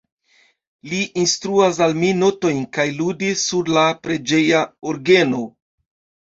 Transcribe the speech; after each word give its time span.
Li 0.93 1.01
instruas 1.23 1.77
al 1.87 1.93
mi 2.03 2.09
notojn 2.21 2.63
kaj 2.79 2.85
ludi 3.03 3.29
sur 3.43 3.71
la 3.77 3.85
preĝeja 4.07 4.63
orgeno. 4.95 5.45